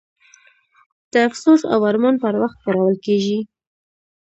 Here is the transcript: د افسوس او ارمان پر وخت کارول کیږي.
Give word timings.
د 1.11 1.13
افسوس 1.27 1.61
او 1.73 1.79
ارمان 1.91 2.15
پر 2.23 2.33
وخت 2.41 2.57
کارول 2.65 2.95
کیږي. 3.05 3.39